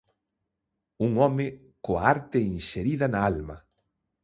Un 1.07 1.13
home 1.25 1.45
coa 1.83 2.01
arte 2.13 2.39
inserida 2.55 3.05
na 3.13 3.19
alma. 3.31 3.57